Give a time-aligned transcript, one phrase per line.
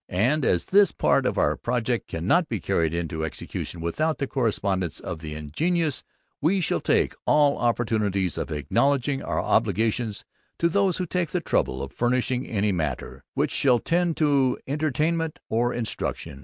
[0.09, 4.99] And as this part of our project cannot be carried into execution without the correspondence
[4.99, 6.01] of the INGENIOUS,
[6.41, 10.25] we shall take all opportunities of acknowledging our obligations,
[10.57, 15.37] to those who take the trouble of furnishing any matter which shall tend to entertainment
[15.49, 16.39] or instruction.